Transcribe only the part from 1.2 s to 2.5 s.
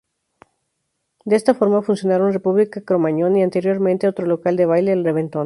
De esta forma funcionaron